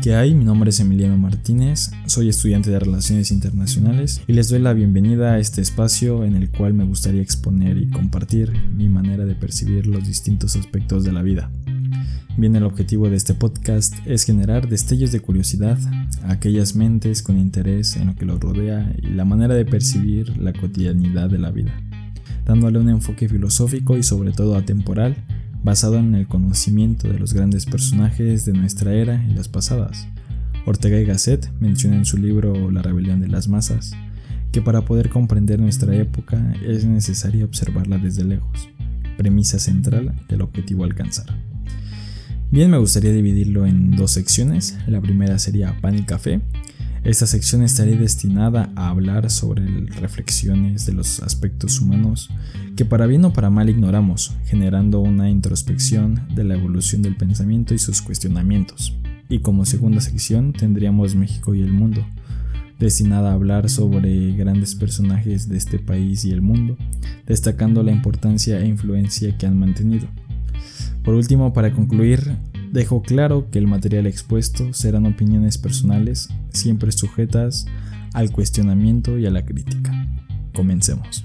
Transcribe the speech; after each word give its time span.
¿Qué 0.00 0.14
hay? 0.14 0.32
Mi 0.32 0.44
nombre 0.44 0.70
es 0.70 0.78
Emiliano 0.78 1.18
Martínez, 1.18 1.90
soy 2.06 2.28
estudiante 2.28 2.70
de 2.70 2.78
Relaciones 2.78 3.32
Internacionales 3.32 4.22
y 4.28 4.32
les 4.32 4.48
doy 4.48 4.60
la 4.60 4.72
bienvenida 4.72 5.32
a 5.32 5.38
este 5.40 5.60
espacio 5.60 6.24
en 6.24 6.36
el 6.36 6.50
cual 6.50 6.72
me 6.72 6.84
gustaría 6.84 7.20
exponer 7.20 7.76
y 7.78 7.90
compartir 7.90 8.52
mi 8.72 8.88
manera 8.88 9.24
de 9.24 9.34
percibir 9.34 9.88
los 9.88 10.06
distintos 10.06 10.54
aspectos 10.54 11.02
de 11.02 11.10
la 11.10 11.22
vida. 11.22 11.50
Bien, 12.36 12.54
el 12.54 12.62
objetivo 12.62 13.10
de 13.10 13.16
este 13.16 13.34
podcast 13.34 13.92
es 14.06 14.22
generar 14.22 14.68
destellos 14.68 15.10
de 15.10 15.18
curiosidad 15.18 15.78
a 16.22 16.32
aquellas 16.32 16.76
mentes 16.76 17.20
con 17.20 17.36
interés 17.36 17.96
en 17.96 18.06
lo 18.06 18.14
que 18.14 18.24
los 18.24 18.38
rodea 18.38 18.94
y 19.02 19.08
la 19.08 19.24
manera 19.24 19.54
de 19.54 19.64
percibir 19.64 20.38
la 20.38 20.52
cotidianidad 20.52 21.28
de 21.28 21.38
la 21.38 21.50
vida, 21.50 21.76
dándole 22.46 22.78
un 22.78 22.88
enfoque 22.88 23.28
filosófico 23.28 23.96
y 23.96 24.04
sobre 24.04 24.30
todo 24.30 24.54
atemporal 24.56 25.16
basado 25.62 25.98
en 25.98 26.14
el 26.14 26.26
conocimiento 26.26 27.08
de 27.08 27.18
los 27.18 27.34
grandes 27.34 27.66
personajes 27.66 28.44
de 28.44 28.52
nuestra 28.52 28.92
era 28.92 29.24
y 29.28 29.34
las 29.34 29.48
pasadas. 29.48 30.06
Ortega 30.66 30.98
y 30.98 31.04
Gasset 31.04 31.50
menciona 31.60 31.96
en 31.96 32.04
su 32.04 32.18
libro 32.18 32.70
La 32.70 32.82
rebelión 32.82 33.20
de 33.20 33.28
las 33.28 33.48
masas 33.48 33.92
que 34.52 34.62
para 34.62 34.82
poder 34.82 35.10
comprender 35.10 35.60
nuestra 35.60 35.94
época 35.94 36.54
es 36.66 36.84
necesario 36.84 37.44
observarla 37.44 37.98
desde 37.98 38.24
lejos, 38.24 38.68
premisa 39.16 39.58
central 39.58 40.14
del 40.28 40.42
objetivo 40.42 40.84
a 40.84 40.86
alcanzar. 40.86 41.26
Bien, 42.50 42.70
me 42.70 42.78
gustaría 42.78 43.12
dividirlo 43.12 43.66
en 43.66 43.94
dos 43.94 44.12
secciones. 44.12 44.78
La 44.86 45.02
primera 45.02 45.38
sería 45.38 45.78
pan 45.82 45.98
y 45.98 46.02
café. 46.02 46.40
Esta 47.04 47.26
sección 47.26 47.62
estaría 47.62 47.96
destinada 47.96 48.70
a 48.74 48.88
hablar 48.88 49.30
sobre 49.30 49.64
reflexiones 50.00 50.84
de 50.84 50.92
los 50.92 51.20
aspectos 51.20 51.80
humanos 51.80 52.28
que 52.76 52.84
para 52.84 53.06
bien 53.06 53.24
o 53.24 53.32
para 53.32 53.50
mal 53.50 53.70
ignoramos, 53.70 54.36
generando 54.46 55.00
una 55.00 55.30
introspección 55.30 56.26
de 56.34 56.44
la 56.44 56.54
evolución 56.54 57.02
del 57.02 57.16
pensamiento 57.16 57.72
y 57.74 57.78
sus 57.78 58.02
cuestionamientos. 58.02 58.96
Y 59.28 59.40
como 59.40 59.64
segunda 59.64 60.00
sección 60.00 60.52
tendríamos 60.52 61.14
México 61.14 61.54
y 61.54 61.62
el 61.62 61.72
mundo, 61.72 62.04
destinada 62.78 63.30
a 63.30 63.34
hablar 63.34 63.68
sobre 63.68 64.32
grandes 64.32 64.74
personajes 64.74 65.48
de 65.48 65.56
este 65.56 65.78
país 65.78 66.24
y 66.24 66.32
el 66.32 66.42
mundo, 66.42 66.76
destacando 67.26 67.82
la 67.82 67.92
importancia 67.92 68.60
e 68.60 68.66
influencia 68.66 69.36
que 69.36 69.46
han 69.46 69.58
mantenido. 69.58 70.08
Por 71.04 71.14
último, 71.14 71.52
para 71.52 71.72
concluir, 71.72 72.36
dejo 72.72 73.02
claro 73.02 73.50
que 73.50 73.58
el 73.58 73.66
material 73.66 74.06
expuesto 74.06 74.72
serán 74.72 75.06
opiniones 75.06 75.58
personales, 75.58 76.28
siempre 76.50 76.92
sujetas 76.92 77.66
al 78.14 78.30
cuestionamiento 78.30 79.18
y 79.18 79.26
a 79.26 79.30
la 79.30 79.44
crítica. 79.44 79.92
Comencemos. 80.54 81.24